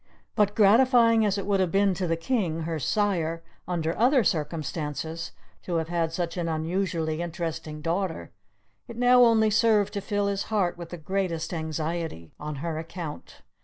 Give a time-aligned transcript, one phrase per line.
[0.33, 5.31] But gratifying as it would have been to the King, her sire, under other circumstances,
[5.61, 8.31] to have had such an unusually interesting daughter,
[8.87, 13.43] it now only served to fill his heart with the greatest anxiety on her account.